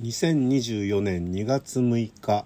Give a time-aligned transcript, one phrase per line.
[0.00, 2.44] 2024年2月6日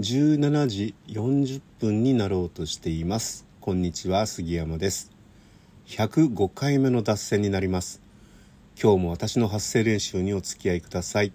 [0.00, 3.44] 17時40分になろうとしています。
[3.60, 5.10] こんにちは杉山です。
[5.88, 8.00] 105回目の脱線になります。
[8.82, 11.32] 今日も私の発声練習にお付き合いください。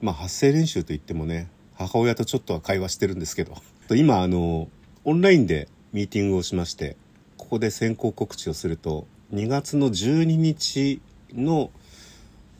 [0.00, 3.58] まあ発声練習といってもね母親とちょっとは会話してるんですけど。
[3.94, 4.70] 今あの
[5.04, 6.96] オンラインでミーティングをしまして
[7.36, 11.02] ここで先行告知をすると2月の12日
[11.34, 11.70] の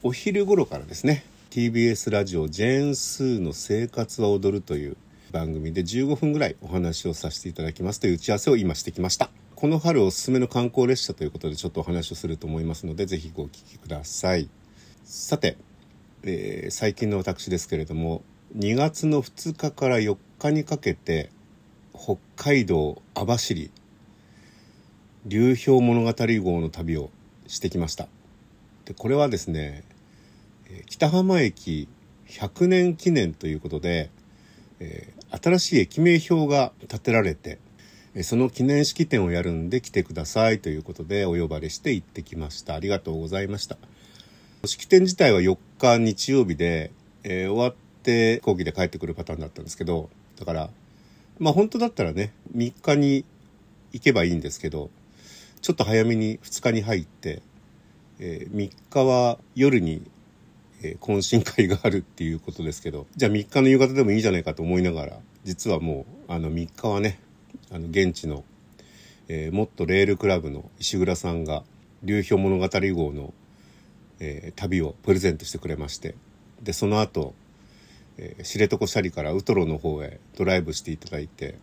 [0.02, 1.24] お昼頃からですね
[1.56, 4.96] TBS ラジオ「ジェーン・スーの生活は踊る」という
[5.32, 8.00] 番組で15分ぐらいお話をさせていただきます。
[8.00, 9.30] という打ち合わせを今してきました。
[9.54, 14.50] この春おすすめの観光列車ということでちょっとお話をすると思いますのでぜひご聞きください。
[15.06, 15.56] さて、
[16.24, 18.22] えー、最近の私ですけれども
[18.54, 21.30] 2月の2日から4日にかけて
[21.94, 23.70] 北海道網走
[25.24, 27.08] 流氷物語号の旅を
[27.46, 28.08] してきました。
[28.84, 29.84] でこれはですね
[30.86, 31.88] 北浜駅
[32.28, 34.10] 100年記念ということで、
[34.80, 37.58] えー、新しい駅名標が建てられて
[38.22, 42.74] その記念式典をやるんで来てくださいということでお呼ばれして行ってきました。
[42.74, 43.76] ありがとうございました。
[44.64, 46.92] 式典自体は4日日曜日で、
[47.24, 50.70] えー、終わって飛行機で帰ってくるパターンだったんですけどだから
[51.38, 53.24] まあ本当だったらね3日に
[53.92, 54.90] 行けばいいんですけど
[55.60, 57.42] ちょっと早めに2日に入って、
[58.18, 60.02] え、3日は夜に
[60.86, 67.20] えー、懇親会があるっていうことですけどじゃあ3日の夕方でもいいじゃないかと思いながら実はもうあの3日はね
[67.72, 68.44] あの現地の、
[69.28, 71.64] えー、もっとレールクラブの石倉さんが
[72.02, 73.34] 流氷物語号の、
[74.20, 76.14] えー、旅をプレゼントしてくれまして
[76.62, 77.34] でその後、
[78.18, 81.58] えー、知床斜里からウトロの方へドライブしていただいて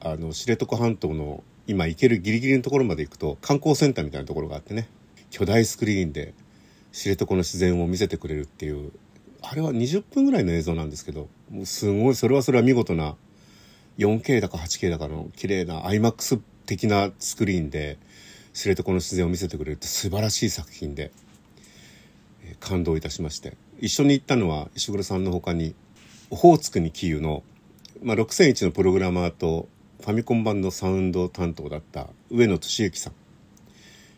[0.00, 4.88] あの知床半島の今行けるギリギリのところまで行くと観光センターみたいなところがあってね
[5.30, 6.34] 巨大スクリーンで
[6.92, 8.92] 知床の自然を見せてくれるっていう
[9.42, 13.16] あれは20分ぐらいの映像なんですけどもうすごいそれはそれは見事な
[13.98, 17.98] 4K だか 8K だかの綺麗な IMAX 的なスクリーンで
[18.52, 21.12] 知床の自然を見せてくれるって素晴らしい作品で、
[22.42, 23.56] え、感動いたしまして。
[23.78, 25.76] 一緒に行ったのは石黒さんの他に
[26.30, 27.44] オホーツクにキーウの、
[28.02, 29.68] まあ、6001のプログラマーと
[30.00, 33.12] ファミコン版のサウンド担当だった上野俊之さん、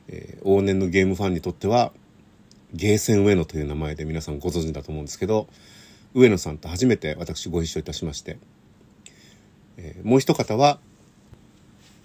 [0.09, 1.93] えー、往年のゲームファンにとっては
[2.73, 5.49] ゲーセン上野という名前で皆さんご存知だと思うんですけど
[6.15, 8.39] 上野さんと初めて私ご一緒いたしまして、
[9.77, 10.79] えー、もう一方は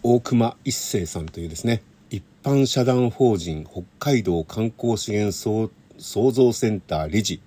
[0.04, 7.42] 大熊一生さんというですね一般社団法人北海道観光資源創造センター理事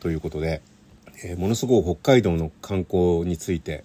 [0.00, 0.62] ということで、
[1.24, 3.84] えー、ものすごく北海道の観光について、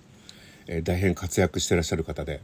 [0.67, 2.41] えー、大変活躍してらっしゃる方で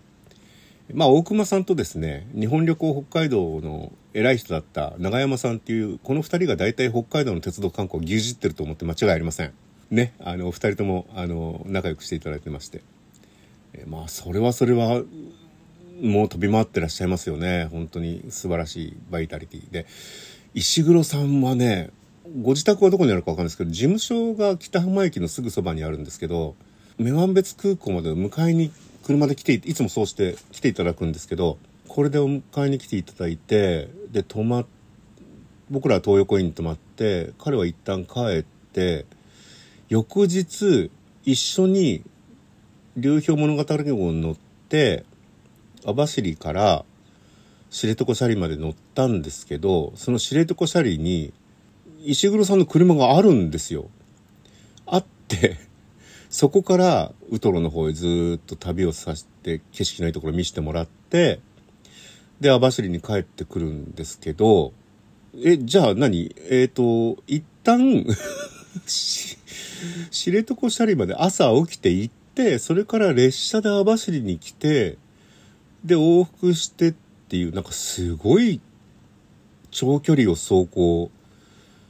[0.94, 9.53] まあ大熊さんとですね日本旅行北海道の偉い人だった永山さんっていうこの2人が大体北海道の鉄道観光を牛耳ってると思って間違いありません。
[9.92, 12.81] ねあの2人ともあの仲良くしていただいてまして。
[13.74, 15.03] えまあそれはそれは
[16.02, 17.66] もう飛び回ってらっしゃいますよね。
[17.72, 19.72] 本当に素晴らしいバイタリティ。
[19.72, 19.86] で
[20.54, 21.90] 石黒さんはね
[22.42, 26.56] ご自宅はどこにあるか分かんないですけど事務所が北浜駅のすぐそばにあるんですけど
[27.00, 28.72] 女満別空港まで迎えに
[29.07, 31.57] 車で来ていつもそうして来ていただくんですけど
[31.88, 34.66] これでお迎えに来ていただいてで泊ま
[35.69, 39.06] 僕らは東横インに泊まって彼は一旦帰って
[39.88, 40.91] 翌日
[41.23, 42.03] 一緒に
[42.97, 44.35] 流氷物語号に乗っ
[44.68, 45.06] て
[45.85, 46.84] 網走から
[47.69, 51.34] 知床シャリまで乗ったんですけどその知床シャリに
[52.03, 53.89] 石黒さんの車があるんですよ。
[54.85, 55.67] あって
[56.30, 61.40] そこからウトロの方へずっと旅をさせて景色のいいところ見せてもらって
[62.40, 64.74] で網走に帰ってくるんですけど
[65.44, 66.34] えじゃあ何？
[66.50, 68.06] えっ、ー、と一旦
[70.12, 74.98] 知床シャリまで朝起きて行ってそれから列車で網走に来て
[75.84, 76.96] で往復してっ
[77.30, 78.62] ていうなんかすごい
[79.72, 81.12] 長距離を走行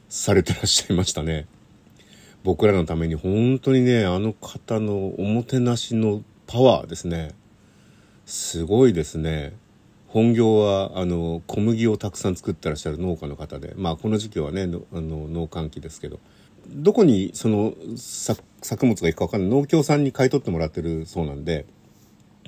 [0.09, 1.47] されてらっしゃいましたね。
[2.47, 7.31] 僕らのために本当にねあの方のおもてなしのパワーですね。
[8.25, 9.51] すごいですね。
[10.07, 16.21] 本業はあの小麦をたくさん作ってらっしゃる農家の方でまあこの時期はねあの農閑期ですけど。
[16.69, 19.49] どこにその作物が行くか分かんない。
[19.49, 21.65] 農協さんに買い取ってもらってるそうなんで。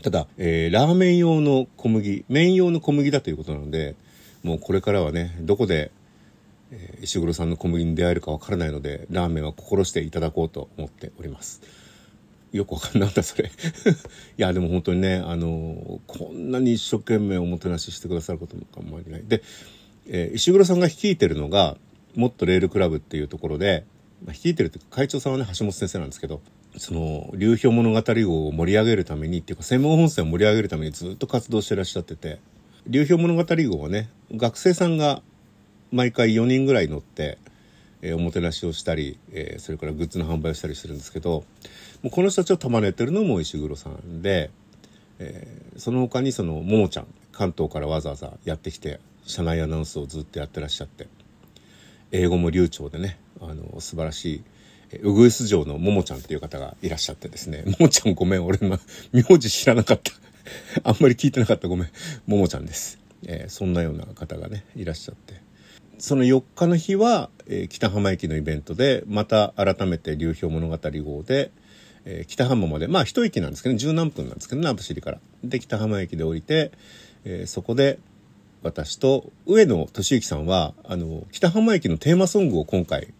[0.01, 3.97] ただ、えー、ラーメン用の小麦麺用の小麦だということなので
[4.43, 5.91] もうこれからはねどこで
[6.71, 11.61] え、石黒さんの小麦に出会えるかわからないのでラーメンは心していただこうと思っております。
[12.51, 13.49] よくわかんなんだそれ。
[13.49, 13.51] い
[14.37, 19.23] やでも本当にねあのこんなに一生懸命おもてなししてくださることもあんまりない。
[19.27, 19.43] で、
[20.07, 21.77] えー、石黒さんが率いてるのが
[22.15, 23.85] もっとレールクラブっていうところで、
[24.25, 26.41] まあ、率いてるっていうか会長さんはね橋本先生なんですけど
[26.77, 32.39] その流氷物語号を盛り上げるためにっていうか専門本線を盛り上げるためにずっと活動してらっしゃってて
[32.87, 35.21] 流氷物語号はね学生さんが
[35.91, 37.37] 毎回4人ぐらい乗って、
[38.01, 41.43] えー、おもてなしをしたり、えー、それからグッズの販売をしたりするんですけど
[42.01, 44.51] もうこの人たちを束ねてるのも石黒さんで、
[45.19, 51.07] えー、その他にそのももちゃん関東からわざわざやってきて社内アナウンスをずっとやってらっしゃって
[52.11, 54.43] 英語も流暢でねあの素晴らしい
[55.01, 58.79] うぐいす城のももちゃんっていう方がいらっしゃってですね ももちゃんごめん俺の
[59.11, 60.11] 名字知らなかった。
[60.83, 61.67] あんまり聞いてなかった。
[61.67, 61.89] ごめん。
[62.25, 62.97] ももちゃんです、
[63.27, 65.48] えー、そんなような方がねいらっしゃって。
[65.99, 71.51] その4日の日は、えー、北浜駅のイベントでまた改めて流氷物語号で、
[72.05, 75.19] えー、北浜までまあ一駅なんですけど、ね、十何分なんですけどね網走から。
[75.43, 76.71] で北浜駅で降りて、
[77.25, 77.99] えー、そこで
[78.63, 83.13] 私と上野俊之さんはあの北浜駅のテーマソングを今回、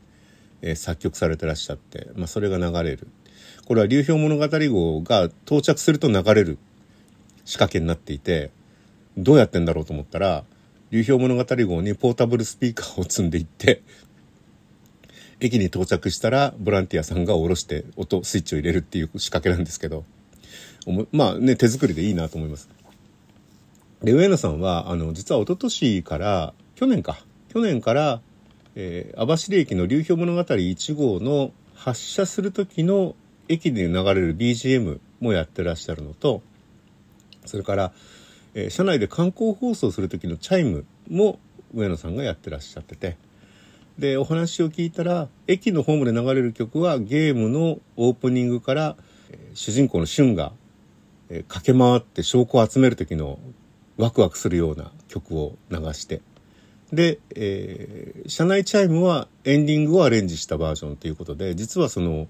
[0.62, 3.08] えー、作曲されてらっしゃって、まあ、それが流れる
[3.66, 6.58] これは流氷物語号が到着すると流れる
[7.44, 8.52] 仕掛けになっていて
[9.18, 10.44] どうやってんだろうと思ったら
[10.92, 13.84] 流氷物語号にポータブルスピーカーを積んでいって
[15.40, 20.04] 駅に到着したらボランティアさんが下ろして音スイッチを入れるっていう仕掛けなんですけど
[21.12, 22.70] まあね手作りでいいなと思います。
[24.02, 27.20] で上野さんはあの実は一昨年から去年か
[27.50, 28.22] 去年から、
[28.76, 33.16] えー、網走駅の流氷物語1号の発車する時の
[33.50, 36.42] 駅で流れる BGM もやってらっしゃるのと
[37.46, 37.92] それから、
[38.54, 41.40] えー、車内で観光放送する時のチャイムも
[41.74, 43.18] 上野さんがやってらっしゃってて。
[43.98, 48.96] でお話を聞いたら駅のホームで流れる曲はゲームのオープニングから、
[49.30, 50.54] えー、主人公のシュンが、
[51.30, 53.40] えー、駆け回って証拠を集める時の
[53.98, 56.22] ワクワクするような曲を流して。
[56.94, 62.28] で、えー、車内チャイムはエンディングをアレンジしたバージョンということで実はその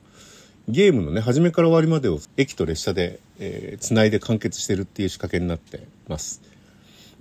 [0.70, 6.42] ゲームのね初めから終わりまでを駅と列車で、えー、繋いで完結してるっていう仕掛けになってます。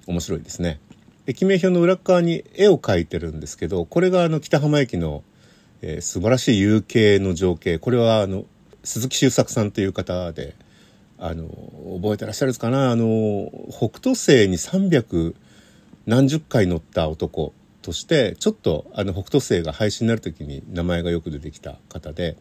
[0.06, 0.80] 面白いですね。
[1.26, 5.22] 駅名標の裏側に絵を描いてるんですけどこれがあの北浜駅の、
[5.80, 7.78] えー、素晴らしい夕景の情景。
[7.78, 8.44] これはあの
[8.84, 10.54] 鈴木周作さんという方で
[11.18, 11.48] あの
[12.00, 12.90] 覚えてらっしゃるんですかな。
[12.90, 15.34] あの北斗星に300
[16.06, 22.36] 何十回乗った男としてちょっとあの北斗星が廃止になる時に名前がよく出てきた方で、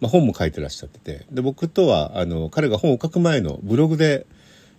[0.00, 4.26] まあ、本も書いてらっしゃっててで僕とはあの彼が本を書く前のブログで、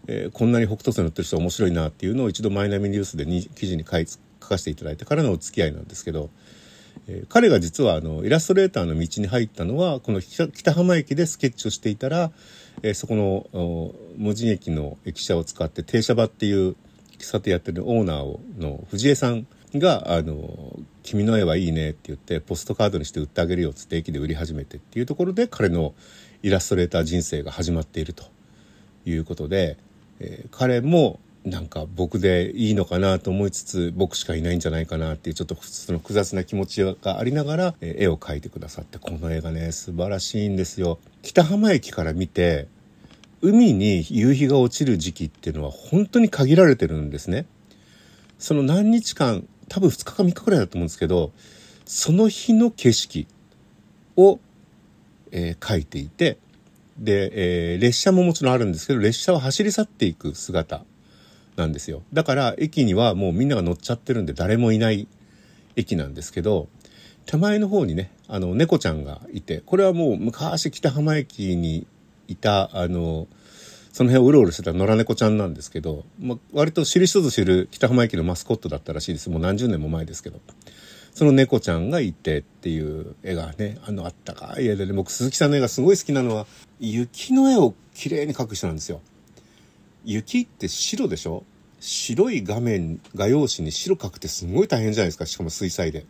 [0.08, 4.20] えー、こんなに北斗星乗ってる人面白いなっていうのを一度マイナビニュースでに記事に書い書
[4.50, 6.30] かせていただいてからのお付き合いなんですけど。
[7.08, 12.32] えー、彼が実はあのイラストレーターの道に入ったのはこの北浜駅でスケッチをしていたら、
[12.84, 13.16] えー、そこ
[13.54, 16.76] の無人駅の駅舎を使って停車場っていう
[17.18, 19.46] 喫茶店やってるオーナーをの藤江さん
[19.80, 25.94] が「あの君の絵はいいね」って言ってポストカードにして売ってあげるよっつって駅で売り始めてっていうところで彼の
[26.44, 28.26] イラストレーター人生が始まっていると
[29.06, 29.78] いうことで、
[30.20, 40.98] えー、彼もなんか僕でいいのかなと思いつつ僕しかいないんじゃないかなっていうちょっとその複雑な気持ちがありながら絵を描いてくださってこの絵がね素晴らしいんですよ。
[41.22, 42.68] 北浜駅から見て
[43.42, 47.46] 海に夕日が落ちる時期っていうのは本当に限られてるんですね。
[48.40, 51.32] その何日間多分2日か3日くらいだと思うんですけど
[51.86, 53.28] その日の景色
[54.18, 54.40] を、
[55.32, 56.38] えー、描いていて
[56.98, 60.84] で、えー、列車ももちろんあるんですけど列車は走り去っていく姿
[61.56, 62.04] なんですよ。
[62.12, 65.08] だから駅にはもうみんなが乗っちゃってるんで誰もいない
[65.76, 66.68] 駅なんですけど
[67.26, 71.88] 手前の方にねあの猫ちゃんがいてこれはもう昔北浜駅に
[72.28, 73.28] いたあの
[73.96, 79.30] その辺をうろうろしてた野良猫ちゃんなんですけど、まあ、割と知る人ぞ知る北浜駅のマスコットだったらしいです。
[79.30, 80.42] もう何十年も前ですけど。
[81.14, 86.46] その猫ちゃんがいてっていう絵がねあのあったかい絵で、ね、僕鈴木さんの絵がすごい好きなのは
[86.82, 89.00] 雪の絵を綺麗に描く人なんですよ。
[90.04, 91.46] 雪って白でしょ？
[91.80, 95.26] 白い画面画用紙に白描くってすごい大変じゃないですか。
[95.26, 96.06] しかも水彩で。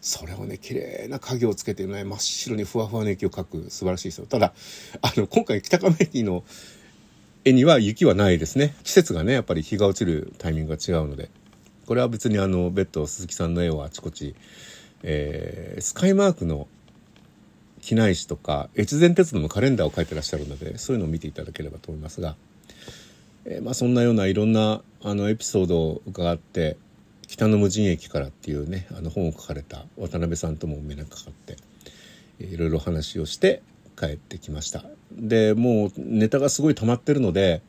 [0.00, 3.68] それをね綺麗な影をつけてね真っ白にふわふわの雪を描く。
[3.68, 4.26] 素晴らしいですよ。
[4.26, 4.52] ただ
[5.02, 6.44] あの今回北亀駅の
[7.44, 8.74] 絵には雪はないですね。
[8.82, 11.30] 季節がねやっぱり日が落ちるタイミングが違うので。
[11.90, 14.36] これは別にあの別途鈴木さんの絵をあちこち、
[15.02, 16.68] えー、スカイマークの
[17.80, 22.36] 機内紙とか越前鉄道のカレンダーを描いてらっしゃるのでそういうのを見ていただければと思いますが。
[23.44, 26.76] えー、まあ、そんなようないろんなあのエピソードを伺って
[27.26, 31.56] 「北の無人駅から」っていうねあの本を書かれた渡辺さんとも目がかかって、
[32.38, 33.62] えー、いろいろ話をして
[34.00, 34.84] 帰ってきました。
[35.12, 37.60] でもうネタがすごい溜まってるので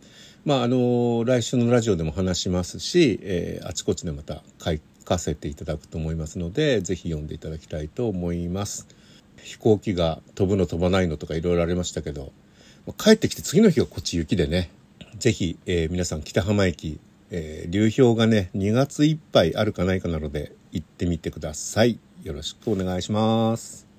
[0.45, 8.87] まああの来週のラジオでも話しますし、えー、あちこちでまた書かせていただくと思いますので是非読んでいただきたいと思います。
[9.43, 12.31] 飛行機が飛ぶの飛ばないのとかいろいろありましたけど
[12.97, 14.69] 帰ってきて次の日がこっち雪でね
[15.17, 16.99] 是非、えー、皆さん北浜駅、
[17.31, 21.99] えー、流氷がね2月いっぱいあるかないかなので行ってみてください。
[22.23, 23.90] よろしくお願いします。